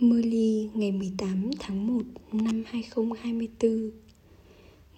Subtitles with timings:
[0.00, 3.90] Mơ ly, ngày 18 tháng 1 năm 2024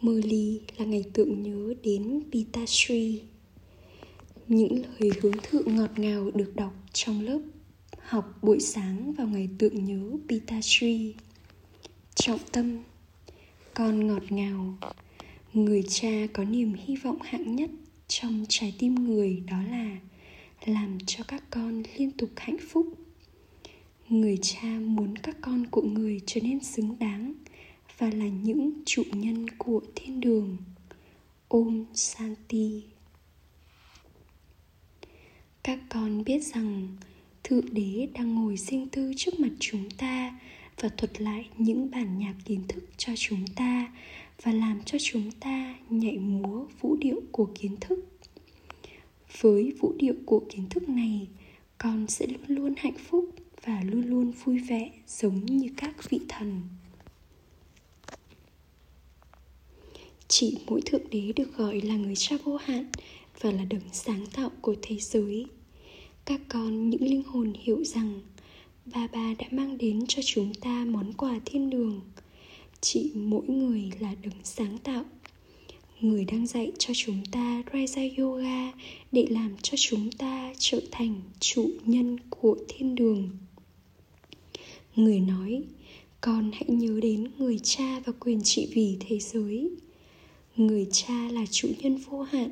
[0.00, 3.22] Mơ ly là ngày tượng nhớ đến Pitasri
[4.48, 7.40] Những lời hướng thượng ngọt ngào được đọc trong lớp
[7.98, 11.14] học buổi sáng vào ngày tượng nhớ Pitasri
[12.14, 12.78] Trọng tâm,
[13.74, 14.78] Con ngọt ngào,
[15.52, 17.70] Người cha có niềm hy vọng hạng nhất
[18.08, 19.96] trong trái tim người đó là
[20.66, 22.86] làm cho các con liên tục hạnh phúc
[24.10, 27.32] người cha muốn các con của người trở nên xứng đáng
[27.98, 30.56] và là những chủ nhân của thiên đường.
[31.48, 32.82] Ôm santi
[35.68, 36.88] các con biết rằng
[37.44, 40.38] thượng đế đang ngồi riêng tư trước mặt chúng ta
[40.80, 43.92] và thuật lại những bản nhạc kiến thức cho chúng ta
[44.42, 48.04] và làm cho chúng ta nhảy múa vũ điệu của kiến thức.
[49.40, 51.28] Với vũ điệu của kiến thức này,
[51.78, 53.30] con sẽ luôn luôn hạnh phúc
[53.68, 56.62] và luôn luôn vui vẻ, giống như các vị thần.
[60.28, 62.86] Chỉ mỗi thượng đế được gọi là người cha vô hạn
[63.40, 65.46] và là đấng sáng tạo của thế giới.
[66.24, 68.20] Các con, những linh hồn hiểu rằng
[68.84, 72.00] ba ba đã mang đến cho chúng ta món quà thiên đường.
[72.80, 75.04] Chỉ mỗi người là đấng sáng tạo.
[76.00, 78.72] Người đang dạy cho chúng ta Raja Yoga
[79.12, 83.30] để làm cho chúng ta trở thành chủ nhân của thiên đường.
[84.98, 85.62] Người nói,
[86.20, 89.70] con hãy nhớ đến người cha và quyền trị vì thế giới.
[90.56, 92.50] Người cha là chủ nhân vô hạn,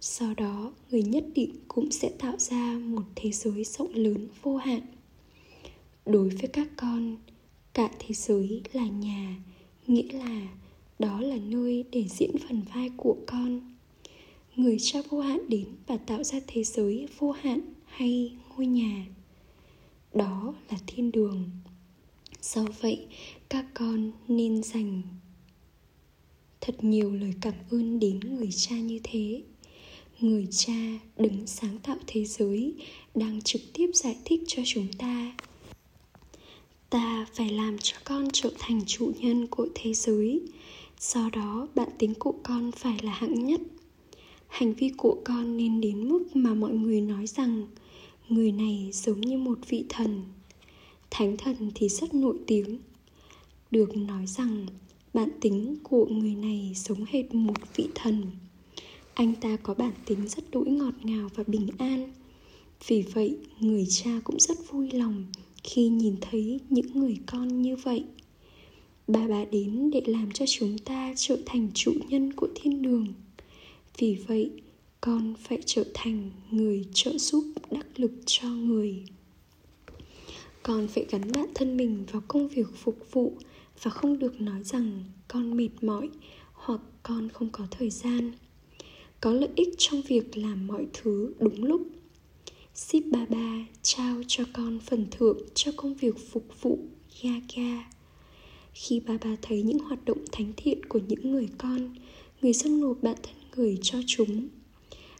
[0.00, 4.56] sau đó người nhất định cũng sẽ tạo ra một thế giới rộng lớn vô
[4.56, 4.80] hạn.
[6.06, 7.16] Đối với các con,
[7.72, 9.36] cả thế giới là nhà,
[9.86, 10.48] nghĩa là
[10.98, 13.74] đó là nơi để diễn phần vai của con
[14.56, 19.06] người cha vô hạn đến và tạo ra thế giới vô hạn hay ngôi nhà
[20.14, 21.50] đó là thiên đường
[22.44, 23.06] do vậy,
[23.48, 25.02] các con nên dành
[26.60, 29.42] thật nhiều lời cảm ơn đến người cha như thế.
[30.20, 32.74] Người cha đứng sáng tạo thế giới
[33.14, 35.36] đang trực tiếp giải thích cho chúng ta.
[36.90, 40.40] Ta phải làm cho con trở thành chủ nhân của thế giới.
[41.00, 43.60] Do đó bản tính của con phải là hạng nhất.
[44.48, 47.66] Hành vi của con nên đến mức mà mọi người nói rằng,
[48.28, 50.22] người này giống như một vị thần
[51.16, 52.78] thánh thần thì rất nổi tiếng.
[53.70, 54.66] Được nói rằng,
[55.14, 58.22] bản tính của người này sống hệt một vị thần.
[59.14, 62.12] Anh ta có bản tính rất đỗi ngọt ngào và bình an.
[62.86, 65.24] Vì vậy, người cha cũng rất vui lòng
[65.64, 68.04] khi nhìn thấy những người con như vậy.
[69.08, 73.06] Bà bà đến để làm cho chúng ta trở thành chủ nhân của thiên đường.
[73.98, 74.50] Vì vậy,
[75.00, 79.04] con phải trở thành người trợ giúp đắc lực cho người
[80.64, 83.32] con phải gắn bản thân mình vào công việc phục vụ
[83.82, 86.08] và không được nói rằng con mệt mỏi
[86.52, 88.32] hoặc con không có thời gian.
[89.20, 91.82] Có lợi ích trong việc làm mọi thứ đúng lúc.
[92.74, 96.78] Ship ba ba trao cho con phần thưởng cho công việc phục vụ
[97.22, 97.84] yaga
[98.74, 101.94] khi ba ba thấy những hoạt động thánh thiện của những người con,
[102.42, 104.48] người dân nộp bản thân người cho chúng.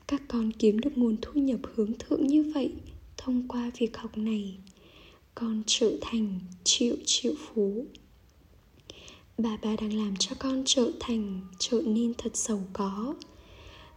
[0.07, 2.73] Các con kiếm được nguồn thu nhập hướng thượng như vậy
[3.17, 4.59] thông qua việc học này
[5.35, 7.87] con trở thành triệu triệu phú.
[9.39, 13.15] Bà bà đang làm cho con trở thành, trở nên thật giàu có.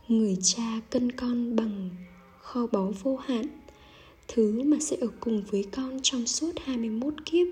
[0.08, 1.90] Người cha cân con bằng
[2.42, 3.46] kho báu vô hạn,
[4.28, 7.48] thứ mà sẽ ở cùng với con trong suốt 21 kiếp.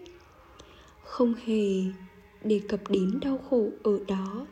[1.04, 1.84] Không hề
[2.44, 4.48] đề cập đến đau khổ ở đó,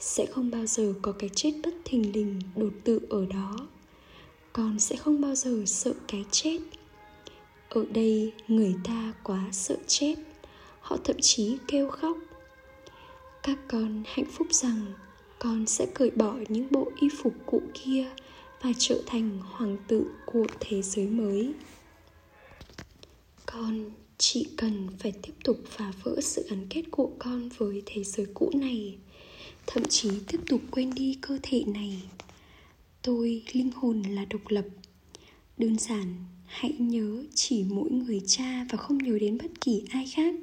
[0.00, 3.56] sẽ không bao giờ có cái chết bất thình lình đột tự ở đó.
[4.52, 6.58] Con sẽ không bao giờ sợ cái chết
[7.76, 10.14] ở đây người ta quá sợ chết.
[10.80, 12.16] Họ thậm chí kêu khóc.
[13.42, 14.86] Các con hạnh phúc rằng
[15.38, 18.06] con sẽ cởi bỏ những bộ y phục cũ kia
[18.62, 21.52] và trở thành hoàng tử của thế giới mới.
[23.46, 28.04] Con chỉ cần phải tiếp tục phá vỡ sự gắn kết của con với thế
[28.04, 28.98] giới cũ này,
[29.66, 32.02] thậm chí tiếp tục quên đi cơ thể này.
[33.02, 34.64] Tôi linh hồn là độc lập,
[35.58, 36.14] đơn giản
[36.46, 40.34] hãy nhớ chỉ mỗi người cha và không nhớ đến bất kỳ ai khác.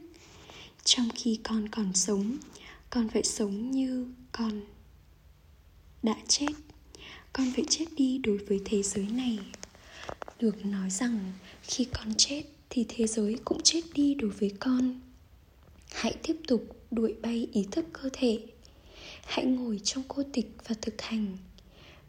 [0.83, 2.37] Trong khi con còn sống,
[2.89, 4.61] con phải sống như con
[6.03, 6.51] đã chết.
[7.33, 9.39] Con phải chết đi đối với thế giới này.
[10.39, 11.19] Được nói rằng,
[11.61, 14.99] khi con chết thì thế giới cũng chết đi đối với con.
[15.91, 18.39] Hãy tiếp tục đuổi bay ý thức cơ thể.
[19.25, 21.37] Hãy ngồi trong cô tịch và thực hành.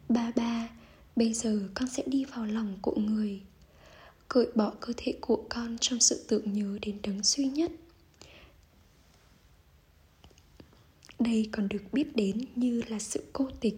[0.09, 0.69] Ba ba,
[1.15, 3.41] bây giờ con sẽ đi vào lòng của người
[4.29, 7.71] cởi bỏ cơ thể của con trong sự tưởng nhớ đến đấng duy nhất.
[11.19, 13.75] Đây còn được biết đến như là sự cô tịch.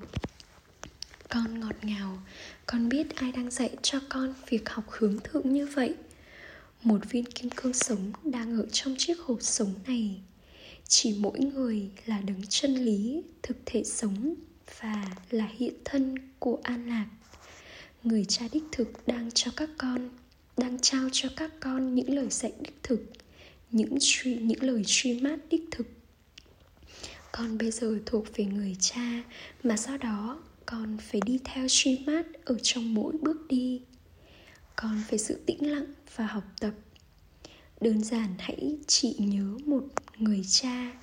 [1.29, 2.19] Con ngọt ngào,
[2.65, 5.95] con biết ai đang dạy cho con việc học hướng thượng như vậy.
[6.83, 10.21] Một viên kim cương sống đang ở trong chiếc hộp sống này.
[10.87, 14.35] Chỉ mỗi người là đấng chân lý, thực thể sống
[14.81, 17.07] và là hiện thân của an lạc,
[18.03, 20.09] người cha đích thực đang cho các con
[20.57, 22.99] đang trao cho các con những lời dạy đích thực,
[23.71, 25.87] những truy, những lời truy mát đích thực.
[27.31, 29.23] Con bây giờ thuộc về người cha,
[29.63, 33.81] mà sau đó con phải đi theo truy mát ở trong mỗi bước đi.
[34.75, 36.73] Con phải sự tĩnh lặng và học tập.
[37.81, 39.83] Đơn giản hãy chỉ nhớ một
[40.17, 40.93] người cha.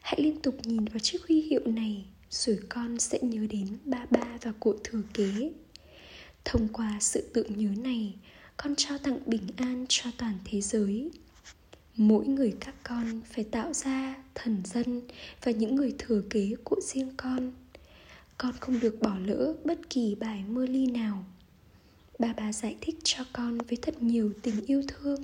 [0.00, 4.06] Hãy liên tục nhìn vào chiếc huy hiệu này, rồi con sẽ nhớ đến ba
[4.10, 5.52] ba và cụ thừa kế.
[6.44, 8.14] Thông qua sự tự nhớ này
[8.62, 11.10] con trao tặng bình an cho toàn thế giới.
[11.96, 15.02] Mỗi người các con phải tạo ra thần dân
[15.44, 17.52] và những người thừa kế của riêng con.
[18.38, 21.24] Con không được bỏ lỡ bất kỳ bài mơ ly nào.
[22.18, 25.22] Bà bà giải thích cho con với thật nhiều tình yêu thương.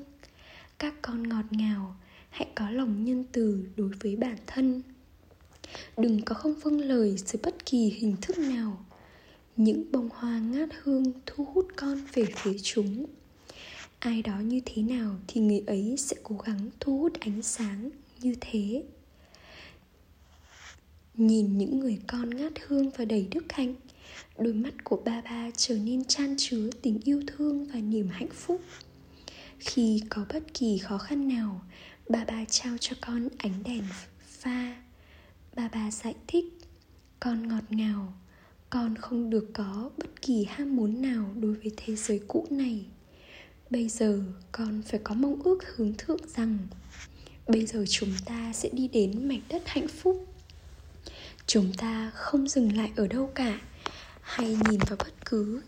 [0.79, 1.97] Các con ngọt ngào,
[2.31, 4.83] hãy có lòng nhân từ đối với bản thân.
[5.97, 8.85] Đừng có không vâng lời dưới bất kỳ hình thức nào.
[9.57, 13.07] Những bông hoa ngát hương thu hút con về phía chúng
[13.99, 17.91] ai đó như thế nào thì người ấy sẽ cố gắng thu hút ánh sáng
[18.21, 18.85] như thế.
[21.15, 23.75] Nhìn những người con ngát hương và đầy đức hạnh,
[24.39, 28.31] đôi mắt của ba ba trở nên chan chứa tình yêu thương và niềm hạnh
[28.33, 28.61] phúc.
[29.59, 31.61] Khi có bất kỳ khó khăn nào,
[32.09, 33.85] ba ba trao cho con ánh đèn
[34.27, 34.83] pha.
[35.55, 36.45] Ba ba giải thích,
[37.21, 38.15] con ngọt ngào,
[38.71, 42.87] con không được có bất kỳ ham muốn nào đối với thế giới cũ này
[43.71, 44.23] bây giờ
[44.53, 46.59] con phải có mong ước hướng thượng rằng
[47.47, 50.27] bây giờ chúng ta sẽ đi đến mảnh đất hạnh phúc.
[51.47, 53.61] Chúng ta không dừng lại ở đâu cả,
[54.21, 55.63] hay nhìn vào bất cứ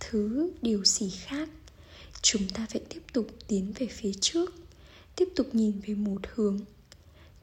[0.00, 1.48] thứ điều gì khác.
[2.22, 4.54] Chúng ta phải tiếp tục tiến về phía trước,
[5.16, 6.60] tiếp tục nhìn về một hướng.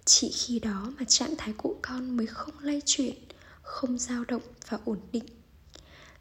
[0.05, 3.15] Chỉ khi đó mà trạng thái của con mới không lay chuyển,
[3.61, 5.25] không dao động và ổn định.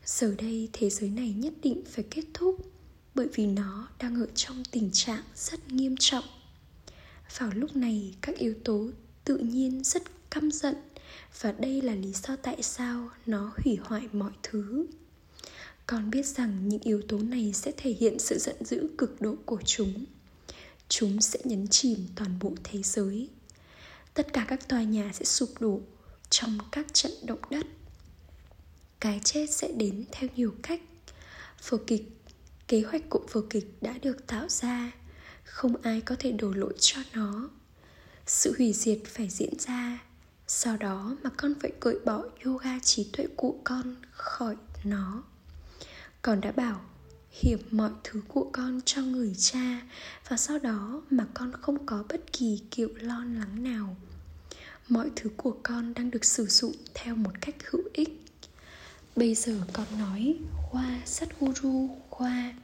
[0.05, 2.57] Giờ đây thế giới này nhất định phải kết thúc
[3.15, 6.25] bởi vì nó đang ở trong tình trạng rất nghiêm trọng.
[7.39, 8.89] Vào lúc này, các yếu tố
[9.25, 10.75] tự nhiên rất căm giận
[11.41, 14.87] và đây là lý do tại sao nó hủy hoại mọi thứ.
[15.87, 19.35] Con biết rằng những yếu tố này sẽ thể hiện sự giận dữ cực độ
[19.45, 20.05] của chúng.
[20.89, 23.29] Chúng sẽ nhấn chìm toàn bộ thế giới.
[24.15, 25.81] Tất cả các tòa nhà sẽ sụp đổ
[26.31, 27.67] trong các trận động đất.
[29.01, 30.81] Cái chết sẽ đến theo nhiều cách.
[31.69, 32.18] Vở kịch
[32.69, 34.93] kế hoạch của vở kịch đã được tạo ra.
[35.45, 37.49] Không ai có thể đổ lỗi cho nó.
[38.27, 39.99] Sự hủy diệt phải diễn ra.
[40.47, 45.23] Sau đó mà con phải cởi bỏ yoga trí tuệ của con khỏi nó.
[46.23, 46.81] Con đã bảo,
[47.31, 49.81] hiểm mọi thứ của con cho người cha.
[50.29, 53.97] Và sau đó mà con không có bất kỳ kiểu lo lắng nào.
[54.89, 58.23] Mọi thứ của con đang được sử dụng theo một cách hữu ích.
[59.17, 60.39] Bây giờ con nói,
[60.71, 62.55] hoa Satguru Khoa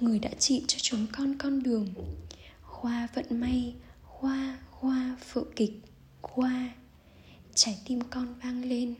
[0.00, 1.94] Người đã chỉ cho chúng con con đường.
[2.62, 5.72] Khoa vận may Khoa, khoa, phượng kịch
[6.22, 6.70] Khoa
[7.54, 8.94] Trái tim con vang lên.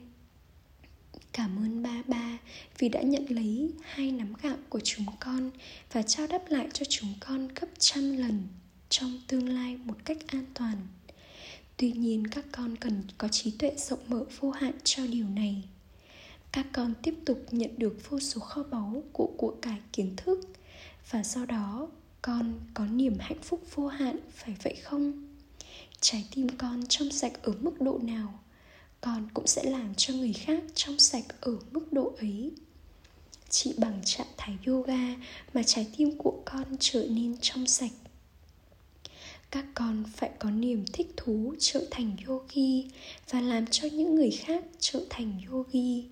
[1.31, 2.37] Cảm ơn ba ba
[2.77, 5.51] vì đã nhận lấy hai nắm gạo của chúng con
[5.91, 8.47] và trao đáp lại cho chúng con gấp trăm lần
[8.89, 10.77] trong tương lai một cách an toàn.
[11.77, 15.63] Tuy nhiên các con cần có trí tuệ rộng mở vô hạn cho điều này
[16.53, 20.39] các con tiếp tục nhận được vô số kho báu của của cải kiến thức.
[21.09, 21.87] Và do đó,
[22.21, 25.35] con có niềm hạnh phúc vô hạn, phải vậy không?
[26.01, 28.39] Trái tim con trong sạch ở mức độ nào,
[29.01, 32.51] con cũng sẽ làm cho người khác trong sạch ở mức độ ấy.
[33.49, 35.15] Chỉ bằng trạng thái yoga
[35.53, 37.91] mà trái tim của con trở nên trong sạch.
[39.51, 42.85] Các con phải có niềm thích thú trở thành yogi
[43.29, 46.03] và làm cho những người khác trở thành yogi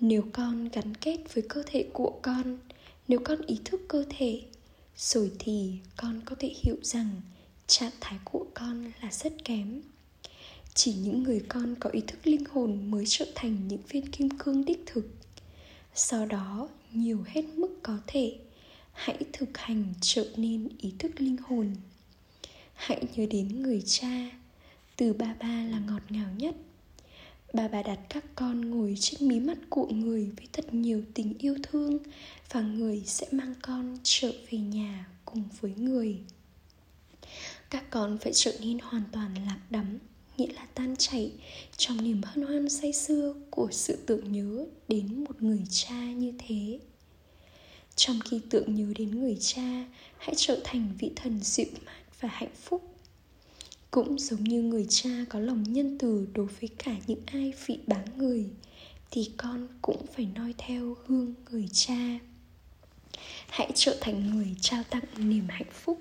[0.00, 2.58] nếu con gắn kết với cơ thể của con,
[3.08, 4.42] nếu con ý thức cơ thể,
[4.96, 7.20] rồi thì con có thể hiểu rằng
[7.66, 9.80] trạng thái của con là rất kém.
[10.74, 14.28] Chỉ những người con có ý thức linh hồn mới trở thành những viên kim
[14.38, 15.08] cương đích thực.
[15.94, 18.38] Sau đó, nhiều hết mức có thể,
[18.92, 21.74] hãy thực hành trở nên ý thức linh hồn.
[22.74, 24.30] Hãy nhớ đến người cha,
[24.96, 26.54] từ ba ba là ngọt ngào nhất.
[27.52, 31.34] Bà bà đặt các con ngồi trên mí mắt của người với thật nhiều tình
[31.38, 31.98] yêu thương
[32.50, 36.18] và người sẽ mang con trở về nhà cùng với người.
[37.70, 39.98] Các con phải trở nên hoàn toàn lạc đắm,
[40.36, 41.32] nghĩa là tan chảy
[41.76, 46.32] trong niềm hân hoan say sưa của sự tưởng nhớ đến một người cha như
[46.38, 46.78] thế.
[47.96, 49.86] Trong khi tưởng nhớ đến người cha,
[50.18, 52.87] hãy trở thành vị thần dịu mát và hạnh phúc
[53.90, 57.78] cũng giống như người cha có lòng nhân từ đối với cả những ai phỉ
[57.86, 58.46] báng người,
[59.10, 62.18] thì con cũng phải noi theo gương người cha.
[63.48, 66.00] Hãy trở thành người trao tặng niềm hạnh phúc.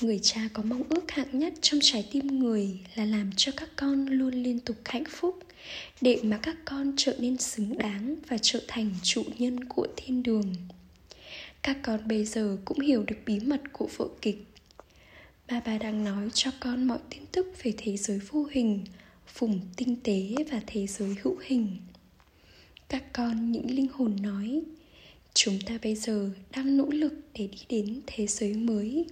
[0.00, 3.68] Người cha có mong ước hạng nhất trong trái tim người là làm cho các
[3.76, 5.38] con luôn liên tục hạnh phúc,
[6.00, 10.22] để mà các con trở nên xứng đáng và trở thành chủ nhân của thiên
[10.22, 10.54] đường.
[11.62, 14.44] Các con bây giờ cũng hiểu được bí mật của vở kịch
[15.50, 18.84] Ba ba đang nói cho con mọi tin tức về thế giới vô hình,
[19.38, 21.76] vùng tinh tế và thế giới hữu hình.
[22.88, 24.62] Các con những linh hồn nói,
[25.34, 29.06] chúng ta bây giờ đang nỗ lực để đi đến thế giới mới.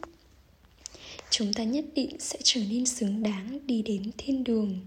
[1.30, 4.80] Chúng ta nhất định sẽ trở nên xứng đáng đi đến thiên đường.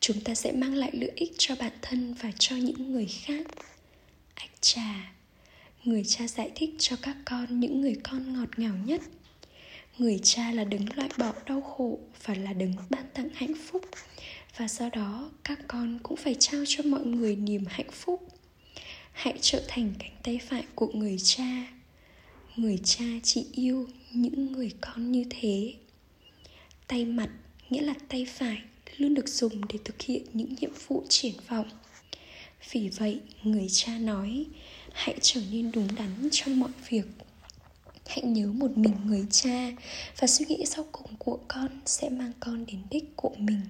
[0.00, 3.46] Chúng ta sẽ mang lại lợi ích cho bản thân và cho những người khác.
[4.34, 5.12] Ách trà,
[5.84, 9.00] người cha giải thích cho các con những người con ngọt ngào nhất–
[10.00, 13.84] người cha là đứng loại bỏ đau khổ và là đứng ban tặng hạnh phúc.
[14.56, 18.28] Và do đó, các con cũng phải trao cho mọi người niềm hạnh phúc.
[19.12, 21.66] Hãy trở thành cánh tay phải của người cha.
[22.56, 25.74] Người cha chỉ yêu những người con như thế.
[26.86, 27.28] Tay mặt,
[27.70, 28.58] nghĩa là tay phải,
[28.96, 31.68] luôn được dùng để thực hiện những nhiệm vụ triển vọng.
[32.70, 34.44] Vì vậy, người cha nói,
[34.92, 37.04] hãy trở nên đúng đắn trong mọi việc
[38.10, 39.70] hãy nhớ một mình người cha
[40.18, 43.60] và suy nghĩ sau cùng của con sẽ mang con đến đích của mình.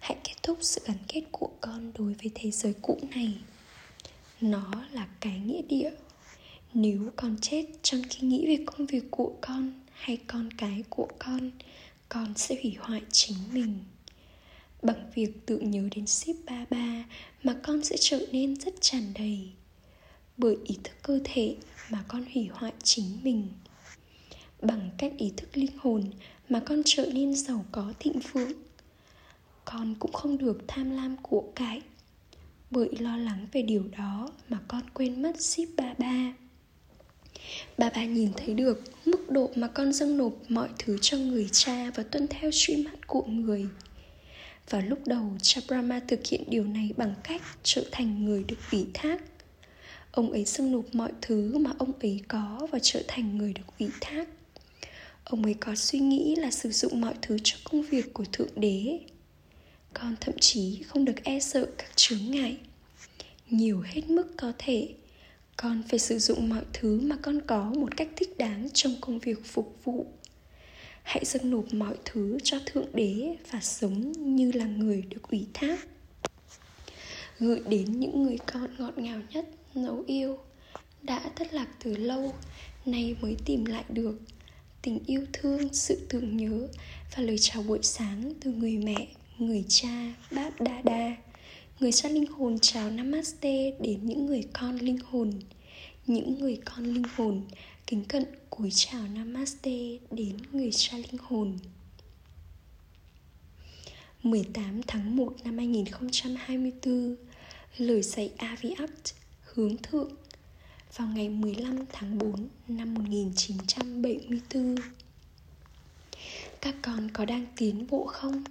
[0.00, 3.34] Hãy kết thúc sự gắn kết của con đối với thế giới cũ này.
[4.40, 5.90] Nó là cái nghĩa địa.
[6.74, 11.08] Nếu con chết trong khi nghĩ về công việc của con hay con cái của
[11.18, 11.50] con
[12.08, 13.78] con sẽ hủy hoại chính mình.
[14.82, 17.04] Bằng việc tự nhớ đến ship ba ba
[17.42, 19.50] mà con sẽ trở nên rất tràn đầy
[20.36, 21.56] bởi ý thức cơ thể
[21.90, 23.48] mà con hủy hoại chính mình.
[24.62, 26.10] Bằng cách ý thức linh hồn
[26.48, 28.52] mà con trở nên giàu có thịnh vượng,
[29.64, 31.82] con cũng không được tham lam của cải
[32.70, 36.34] bởi lo lắng về điều đó mà con quên mất ship ba ba.
[37.78, 41.48] Bà bà nhìn thấy được mức độ mà con dâng nộp mọi thứ cho người
[41.52, 43.66] cha và tuân theo suy mắt của người.
[44.70, 48.56] Và lúc đầu cha Brahma thực hiện điều này bằng cách trở thành người được
[48.72, 49.22] ủy thác
[50.12, 53.62] ông ấy xưng nộp mọi thứ mà ông ấy có và trở thành người được
[53.78, 54.28] ủy thác.
[55.24, 58.60] Ông ấy có suy nghĩ là sử dụng mọi thứ cho công việc của thượng
[58.60, 59.00] đế.
[59.94, 62.56] Con thậm chí không được e sợ các chướng ngại.
[63.50, 64.88] Nhiều hết mức có thể,
[65.56, 69.18] con phải sử dụng mọi thứ mà con có một cách thích đáng trong công
[69.18, 70.06] việc phục vụ.
[71.02, 75.46] Hãy dâng nộp mọi thứ cho thượng đế và sống như là người được ủy
[75.54, 75.88] thác.
[77.38, 80.38] Gửi đến những người con ngọt ngào nhất dấu yêu.
[81.02, 82.34] Đã thất lạc từ lâu,
[82.86, 84.20] nay mới tìm lại được.
[84.82, 86.68] Tình yêu thương, sự tưởng nhớ
[87.16, 91.16] và lời chào buổi sáng từ người mẹ, người cha báp đa đa.
[91.80, 95.32] Người cha linh hồn chào namaste đến những người con linh hồn.
[96.06, 97.42] Những người con linh hồn
[97.86, 101.58] kính cận cúi chào namaste đến người cha linh hồn.
[104.22, 107.16] 18 tháng 1 năm 2024
[107.78, 108.90] Lời dạy Aviat
[109.54, 110.10] hướng thượng
[110.96, 114.74] vào ngày 15 tháng 4 năm 1974.
[116.60, 118.44] Các con có đang tiến bộ không?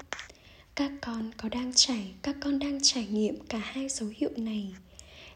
[0.75, 4.74] Các con có đang trải, các con đang trải nghiệm cả hai dấu hiệu này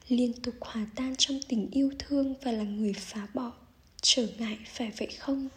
[0.07, 3.51] liên tục hòa tan trong tình yêu thương và là người phá bỏ
[4.01, 5.50] trở ngại phải vậy không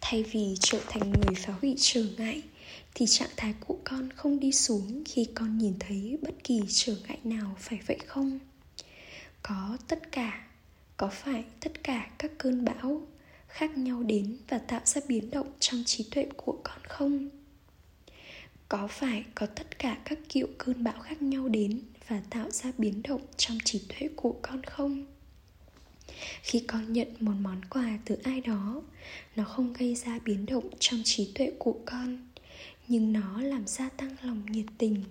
[0.00, 2.42] thay vì trở thành người phá hủy trở ngại
[2.94, 6.96] thì trạng thái của con không đi xuống khi con nhìn thấy bất kỳ trở
[7.08, 8.38] ngại nào phải vậy không
[9.42, 10.46] có tất cả,
[10.96, 13.06] có phải tất cả các cơn bão
[13.48, 17.28] khác nhau đến và tạo ra biến động trong trí tuệ của con không?
[18.68, 22.72] Có phải có tất cả các kiểu cơn bão khác nhau đến và tạo ra
[22.78, 25.06] biến động trong trí tuệ của con không?
[26.42, 28.82] Khi con nhận một món quà từ ai đó,
[29.36, 32.28] nó không gây ra biến động trong trí tuệ của con,
[32.88, 35.04] nhưng nó làm gia tăng lòng nhiệt tình.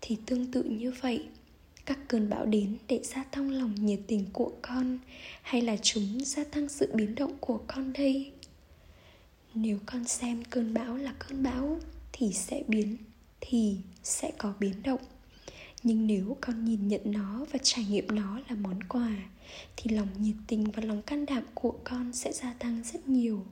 [0.00, 1.28] Thì tương tự như vậy
[1.88, 4.98] các cơn bão đến để gia tăng lòng nhiệt tình của con,
[5.42, 8.32] hay là chúng gia tăng sự biến động của con đây?
[9.54, 11.80] Nếu con xem cơn bão là cơn bão,
[12.12, 12.96] thì sẽ biến,
[13.40, 15.00] thì sẽ có biến động.
[15.82, 19.16] Nhưng nếu con nhìn nhận nó và trải nghiệm nó là món quà,
[19.76, 23.46] thì lòng nhiệt tình và lòng can đảm của con sẽ gia tăng rất nhiều.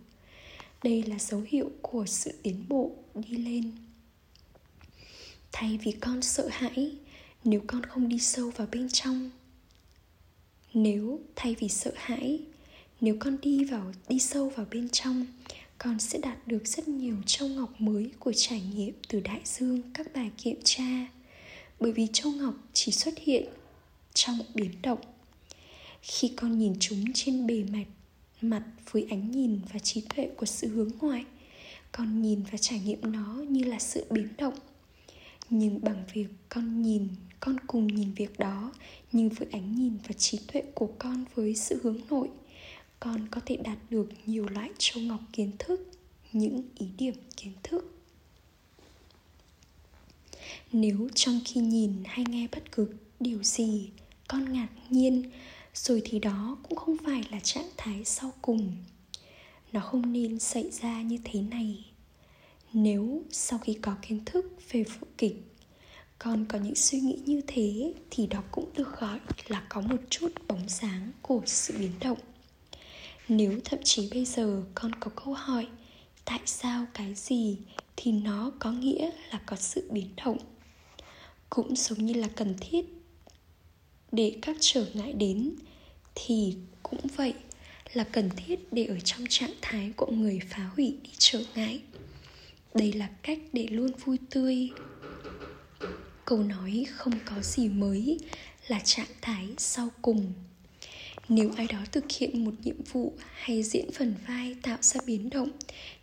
[0.83, 3.73] Đây là dấu hiệu của sự tiến bộ đi lên.
[5.53, 6.97] Thay vì con sợ hãi
[7.47, 9.31] nếu con không đi sâu vào bên trong.
[10.75, 12.41] Nếu, thay vì sợ hãi,
[13.01, 15.27] nếu con đi vào, đi sâu vào bên trong,
[15.79, 19.83] con sẽ đạt được rất nhiều châu ngọc mới của trải nghiệm từ đại dương
[19.95, 21.07] các bài kiểm tra.
[21.81, 23.45] Bởi vì châu ngọc chỉ xuất hiện
[24.15, 25.01] trong biến động.
[26.03, 27.85] Khi con nhìn chúng trên bề mặt
[28.41, 31.25] mặt với ánh nhìn và trí tuệ của sự hướng ngoại,
[31.93, 34.55] con nhìn và trải nghiệm nó như là sự biến động
[35.51, 37.09] nhưng bằng việc con nhìn,
[37.41, 38.73] con cùng nhìn việc đó,
[39.13, 42.29] nhưng với ánh nhìn và trí tuệ của con với sự hướng nội,
[43.01, 45.91] con có thể đạt được nhiều loại châu ngọc kiến thức,
[46.33, 47.93] những ý điểm kiến thức.
[50.73, 52.89] Nếu trong khi nhìn hay nghe bất cứ
[53.21, 53.91] điều gì,
[54.29, 55.31] con ngạc nhiên,
[55.75, 58.77] rồi thì đó cũng không phải là trạng thái sau cùng.
[59.73, 61.85] Nó không nên xảy ra như thế này
[62.73, 65.37] nếu sau khi có kiến thức về phụ kịch,
[66.19, 70.01] con có những suy nghĩ như thế thì đó cũng được gọi là có một
[70.11, 72.19] chút bóng sáng của sự biến động.
[73.29, 75.67] Nếu thậm chí bây giờ con có câu hỏi,
[76.25, 77.59] tại sao cái gì?
[77.97, 80.39] thì nó có nghĩa là có sự biến động.
[81.51, 82.87] Cũng giống như là cần thiết
[84.13, 85.55] để các trở ngại đến,
[86.15, 87.35] thì cũng vậy
[87.93, 91.81] là cần thiết để ở trong trạng thái của người phá hủy đi trở ngại
[92.79, 94.71] đây là cách để luôn vui tươi.
[96.25, 98.19] Câu nói không có gì mới
[98.69, 100.33] là trạng thái sau cùng.
[101.29, 105.31] Nếu ai đó thực hiện một nhiệm vụ hay diễn phần vai tạo ra biến
[105.31, 105.51] động,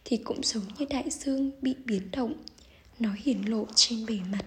[0.05, 2.33] thì cũng giống như đại dương bị biến động,
[2.99, 4.45] nó hiển lộ trên bề mặt.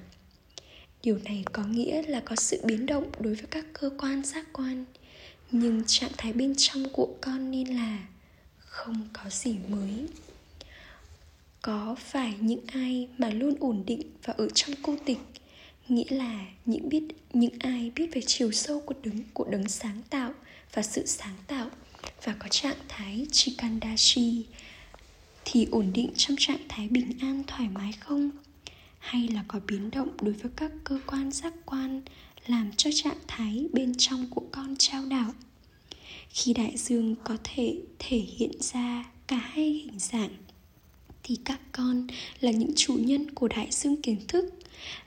[1.03, 4.47] Điều này có nghĩa là có sự biến động đối với các cơ quan giác
[4.53, 4.85] quan,
[5.51, 8.07] nhưng trạng thái bên trong của con nên là
[8.59, 10.07] không có gì mới
[11.67, 15.19] có phải những ai mà luôn ổn định và ở trong cô tịch?
[15.89, 17.03] Nghĩa là những biết,
[17.33, 20.33] những ai biết về chiều sâu của đứng, của đấng sáng tạo
[20.73, 21.71] và sự sáng tạo
[22.25, 24.45] và có trạng thái chikandashi
[25.45, 28.31] thì ổn định trong trạng thái bình an, thoải mái không?
[28.99, 32.03] Hay là có biến động đối với các cơ quan giác quan
[32.47, 35.33] làm cho trạng thái bên trong của con trao đảo?
[36.29, 40.31] Khi đại dương có thể thể hiện ra cả hai hình dạng
[41.29, 42.07] thì các con
[42.41, 44.45] là những chủ nhân của đại dương kiến thức,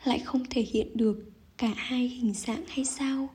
[0.03, 3.29] lại không thể hiện được cả hai hình dạng hay sao?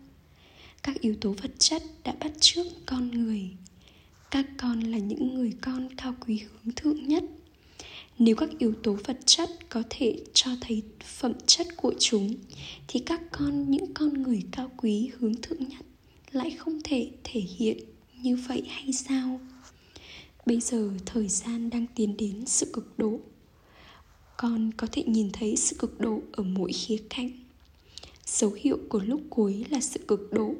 [0.83, 3.51] Các yếu tố vật chất đã bắt trước con người.
[4.31, 7.25] Các con là những người con cao quý hướng thượng nhất.
[8.19, 12.35] Nếu các yếu tố vật chất có thể cho thấy phẩm chất của chúng,
[12.89, 15.87] thì các con, những con người cao quý hướng thượng nhất
[16.33, 17.79] lại không thể thể hiện
[18.23, 19.41] như vậy hay sao?
[20.47, 23.21] Bây giờ thời gian đang tiến đến sự cực độ.
[24.37, 27.31] Con có thể nhìn thấy sự cực độ ở mỗi khía cạnh.
[28.27, 30.55] Dấu hiệu của lúc cuối là sự cực độ.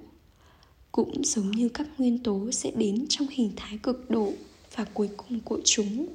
[0.93, 4.33] Cũng giống như các nguyên tố sẽ đến trong hình thái cực độ
[4.77, 6.07] và cuối cùng của chúng.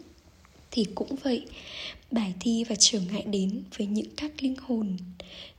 [0.71, 1.45] Thì cũng vậy,
[2.11, 4.97] bài thi và trở ngại đến với những các linh hồn,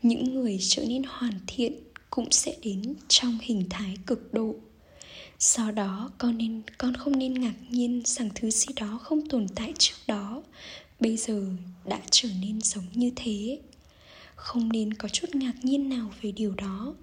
[0.03, 1.73] những người trở nên hoàn thiện
[2.11, 4.55] cũng sẽ đến trong hình thái cực độ
[5.41, 9.47] do đó, con nên, con không nên ngạc nhiên rằng thứ gì đó không tồn
[9.55, 10.43] tại trước đó.
[11.01, 11.45] Bây giờ
[11.85, 13.59] đã trở nên giống như thế.
[14.35, 16.95] Không nên có chút ngạc nhiên nào về điều đó.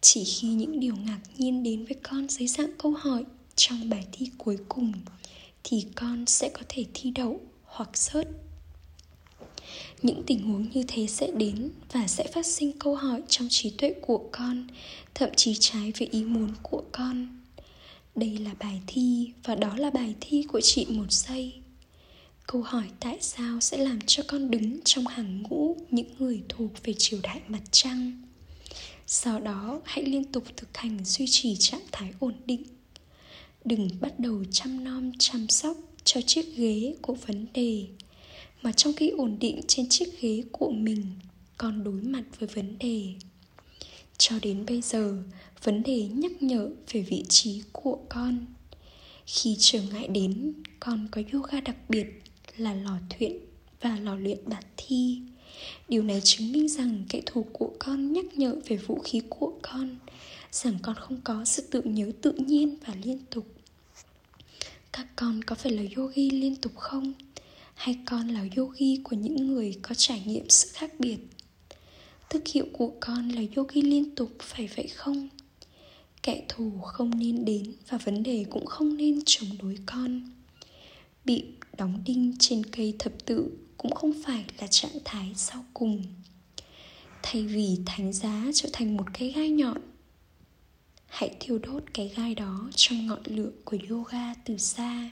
[0.00, 3.24] Chỉ khi những điều ngạc nhiên đến với con dưới dạng câu hỏi
[3.56, 4.92] trong bài thi cuối cùng
[5.64, 8.28] thì con sẽ có thể thi đậu hoặc rớt
[10.02, 13.70] những tình huống như thế sẽ đến và sẽ phát sinh câu hỏi trong trí
[13.70, 14.66] tuệ của con,
[15.14, 17.39] thậm chí trái với ý muốn của con
[18.14, 21.52] đây là bài thi và đó là bài thi của chị một giây.
[22.46, 26.70] Câu hỏi tại sao sẽ làm cho con đứng trong hàng ngũ những người thuộc
[26.84, 28.22] về triều đại mặt trăng?
[29.06, 32.62] Sau đó, hãy liên tục thực hành duy trì trạng thái ổn định.
[33.64, 37.86] Đừng bắt đầu chăm nom, chăm sóc cho chiếc ghế của vấn đề,
[38.62, 41.02] mà trong khi ổn định trên chiếc ghế của mình
[41.56, 43.14] còn đối mặt với vấn đề
[44.20, 45.16] cho đến bây giờ,
[45.62, 48.46] vấn đề nhắc nhở về vị trí của con.
[49.26, 52.06] Khi trở ngại đến, con có yoga đặc biệt
[52.56, 53.36] là lò thuyện
[53.80, 55.20] và lò luyện bản thi.
[55.88, 59.52] Điều này chứng minh rằng kẻ thù của con nhắc nhở về vũ khí của
[59.62, 59.96] con,
[60.52, 63.46] rằng con không có sự tự nhớ tự nhiên và liên tục.
[64.92, 67.12] Các con có phải là yogi liên tục không?
[67.74, 71.18] Hay con là yogi của những người có trải nghiệm sự khác biệt?
[72.30, 75.28] Thức hiệu của con là yogi liên tục, phải vậy không?
[76.22, 80.30] Kẻ thù không nên đến và vấn đề cũng không nên chống đối con.
[81.24, 81.44] Bị
[81.78, 86.02] đóng đinh trên cây thập tự cũng không phải là trạng thái sau cùng.
[87.22, 89.80] Thay vì thánh giá trở thành một cái gai nhọn,
[91.06, 95.10] hãy thiêu đốt cái gai đó trong ngọn lửa của yoga từ xa.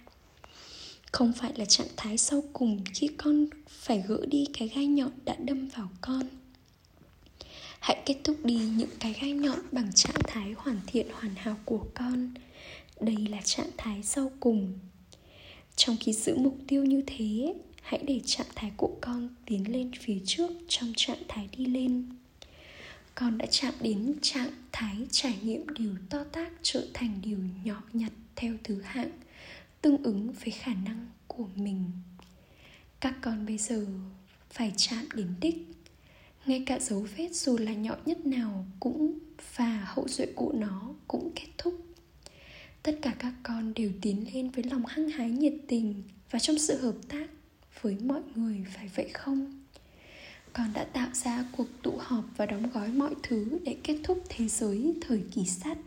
[1.13, 5.11] Không phải là trạng thái sau cùng khi con phải gỡ đi cái gai nhọn
[5.25, 6.29] đã đâm vào con
[7.81, 11.57] hãy kết thúc đi những cái gai nhọn bằng trạng thái hoàn thiện hoàn hảo
[11.65, 12.35] của con.
[13.01, 14.79] Đây là trạng thái sau cùng.
[15.77, 19.91] Trong khi giữ mục tiêu như thế, hãy để trạng thái của con tiến lên
[20.01, 22.07] phía trước trong trạng thái đi lên.
[23.15, 27.83] Con đã chạm đến trạng thái trải nghiệm điều to tác trở thành điều nhỏ
[27.93, 29.11] nhặt theo thứ hạng,
[29.83, 31.85] tương ứng với khả năng của mình.
[33.01, 33.87] Các con bây giờ
[34.51, 35.57] phải chạm đến đích
[36.47, 39.19] ngay cả dấu vết dù là nhỏ nhất nào cũng
[39.57, 41.75] và hậu duệ của nó cũng kết thúc.
[42.83, 46.59] Tất cả các con đều tiến lên với lòng hăng hái nhiệt tình và trong
[46.59, 47.27] sự hợp tác
[47.81, 49.65] với mọi người, phải vậy không?
[50.53, 54.23] Con đã tạo ra cuộc tụ họp và đóng gói mọi thứ để kết thúc
[54.29, 55.79] thế giới thời kỳ sắt,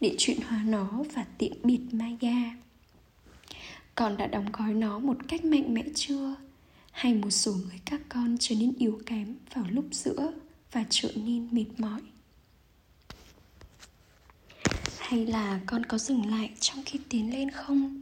[0.00, 2.56] để chuyển hóa nó và tiện biệt maya
[3.94, 6.34] con đã đóng gói nó một cách mạnh mẽ chưa?
[6.92, 10.32] Hay một số người các con trở nên yếu kém vào lúc giữa
[10.72, 12.00] và trở nên mệt mỏi?
[14.98, 18.00] Hay là con có dừng lại trong khi tiến lên không?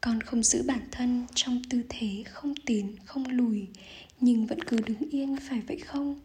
[0.00, 3.66] Con không giữ bản thân trong tư thế không tiến, không lùi,
[4.20, 6.20] nhưng vẫn cứ đứng yên, phải vậy không?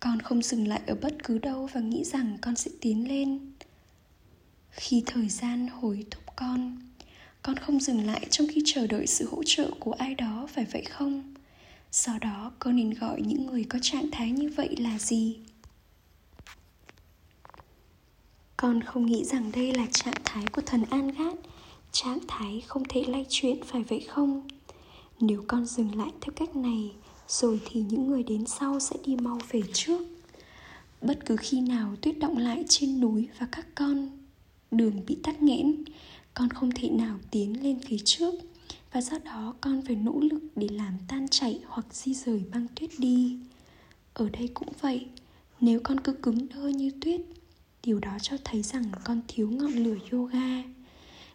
[0.00, 3.52] Con không dừng lại ở bất cứ đâu và nghĩ rằng con sẽ tiến lên.
[4.70, 6.87] Khi thời gian hối thúc con
[7.42, 10.64] con không dừng lại trong khi chờ đợi sự hỗ trợ của ai đó, phải
[10.72, 11.34] vậy không?
[11.92, 15.38] Do đó, con nên gọi những người có trạng thái như vậy là gì?
[18.56, 21.34] Con không nghĩ rằng đây là trạng thái của thần an gát
[21.92, 24.48] trạng thái không thể lay chuyển, phải vậy không?
[25.20, 26.92] Nếu con dừng lại theo cách này,
[27.28, 30.06] rồi thì những người đến sau sẽ đi mau về trước.
[31.02, 34.10] Bất cứ khi nào tuyết động lại trên núi và các con
[34.70, 35.84] đường bị tắc nghẽn
[36.38, 38.34] con không thể nào tiến lên phía trước.
[38.92, 42.66] Và do đó con phải nỗ lực để làm tan chảy hoặc di rời băng
[42.74, 43.38] tuyết đi.
[44.14, 45.06] Ở đây cũng vậy,
[45.60, 47.20] nếu con cứ cứng đơ như tuyết,
[47.82, 50.62] điều đó cho thấy rằng con thiếu ngọn lửa yoga.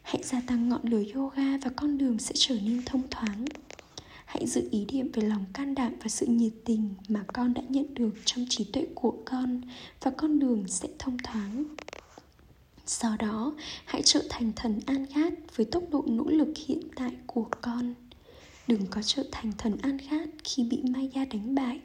[0.01, 3.45] Hãy gia tăng ngọn lửa yoga và con đường sẽ trở nên thông thoáng.
[4.25, 7.61] Hãy giữ ý niệm về lòng can đảm và sự nhiệt tình mà con đã
[7.69, 9.61] nhận được trong trí tuệ của con,
[10.01, 11.65] và con đường sẽ thông thoáng
[12.87, 13.53] do đó,
[13.85, 17.93] hãy trở thành thần an khát với tốc độ nỗ lực hiện tại của con.
[18.67, 21.79] Đừng có trở thành thần an khát khi bị maya đánh bại,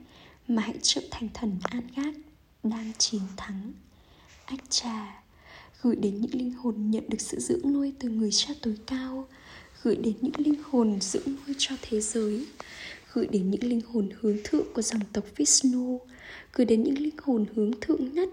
[0.49, 2.15] mà hãy trở thành thần an khát
[2.63, 3.73] đang chiến thắng.
[4.45, 5.23] Ách trà
[5.83, 9.29] gửi đến những linh hồn nhận được sự dưỡng nuôi từ người cha tối cao.
[9.83, 12.47] Gửi đến những linh hồn dưỡng nuôi cho thế giới.
[13.13, 16.01] Gửi đến những linh hồn hướng thượng của dòng tộc Vishnu.
[16.53, 18.29] Gửi đến những linh hồn hướng thượng nhất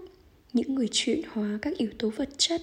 [0.52, 2.62] những người chuyển hóa các yếu tố vật chất,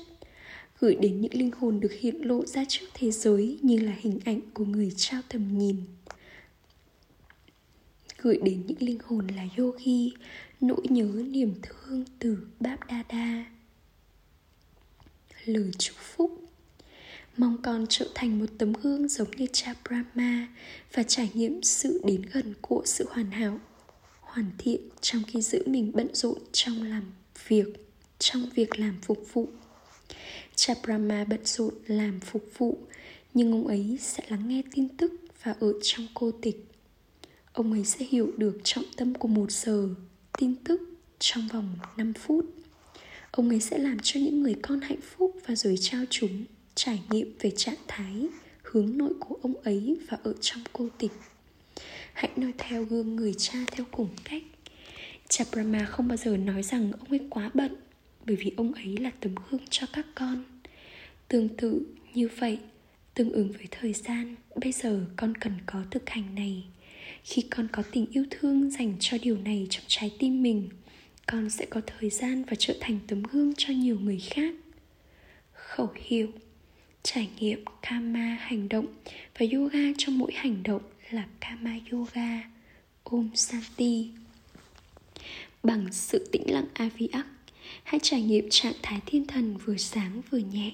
[0.80, 4.20] gửi đến những linh hồn được hiện lộ ra trước thế giới như là hình
[4.26, 5.76] ảnh của người trao tầm nhìn,
[8.18, 10.14] gửi đến những linh hồn là yogi,
[10.62, 13.46] nỗi nhớ niềm thương từ Báp Đa Đa.
[15.46, 16.40] Lời chúc phúc.
[17.38, 20.48] Mong con trở thành một tấm gương giống như cha Brahma
[20.94, 23.60] và trải nghiệm sự đến gần của sự hoàn hảo,
[24.22, 27.04] hoàn thiện trong khi giữ mình bận rộn trong làm
[27.48, 27.66] việc,
[28.20, 29.50] trong việc làm phục vụ.
[30.56, 32.78] Cha Brahma bận rộn làm phục vụ,
[33.34, 36.66] nhưng ông ấy sẽ lắng nghe tin tức và ở trong cô tịch.
[37.54, 39.90] Ông ấy sẽ hiểu được trọng tâm của một giờ
[40.38, 40.82] tin tức
[41.20, 42.46] trong vòng 5 phút.
[43.32, 47.02] Ông ấy sẽ làm cho những người con hạnh phúc và rồi trao chúng trải
[47.10, 48.28] nghiệm về trạng thái,
[48.64, 51.12] hướng nội của ông ấy và ở trong cô tịch.
[52.14, 54.44] Hãy noi theo gương người cha theo cùng cách.
[55.30, 57.76] Chabrama không bao giờ nói rằng ông ấy quá bận,
[58.26, 60.44] bởi vì ông ấy là tấm gương cho các con.
[61.28, 62.60] Tương tự như vậy,
[63.14, 66.64] tương ứng với thời gian, bây giờ con cần có thực hành này.
[67.24, 70.70] Khi con có tình yêu thương dành cho điều này trong trái tim mình,
[71.28, 74.56] con sẽ có thời gian và trở thành tấm gương cho nhiều người khác.
[75.54, 76.28] Khẩu hiệu,
[77.04, 78.86] trải nghiệm kama hành động
[79.40, 80.82] và yoga trong mỗi hành động
[81.12, 82.44] là kama yoga,
[83.04, 84.12] om santi
[85.64, 87.28] bằng sự tĩnh lặng Aviac.
[87.84, 90.72] hãy trải nghiệm trạng thái thiên thần vừa sáng vừa nhẹ.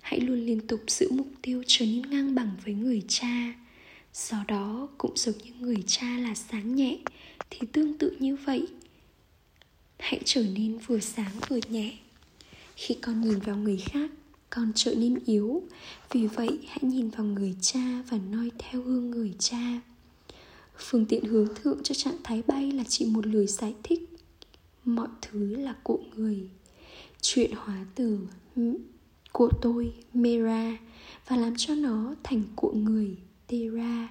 [0.00, 3.54] Hãy luôn liên tục giữ mục tiêu trở nên ngang bằng với người cha.
[4.14, 6.98] Do đó, cũng giống như người cha là sáng nhẹ,
[7.50, 8.66] thì tương tự như vậy.
[9.98, 11.92] Hãy trở nên vừa sáng vừa nhẹ.
[12.76, 14.10] Khi con nhìn vào người khác,
[14.50, 15.62] con trở nên yếu.
[16.10, 19.80] Vì vậy, hãy nhìn vào người cha và noi theo hương người cha
[20.76, 24.10] phương tiện hướng thượng cho trạng thái bay là chỉ một lời giải thích.
[24.84, 26.48] Mọi thứ là của người.
[27.20, 28.18] Chuyện hóa từ
[29.32, 30.78] của tôi, mera,
[31.28, 34.08] và làm cho nó thành của người, tera.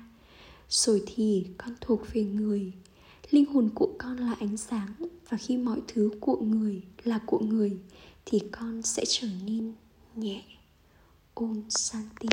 [0.69, 2.71] Rồi thì con thuộc về người.
[3.31, 4.93] Linh hồn của con là ánh sáng,
[5.29, 7.77] và khi mọi thứ của người là của người,
[8.25, 9.73] thì con sẽ trở nên
[10.15, 10.43] nhẹ.
[11.33, 12.27] Ôm santi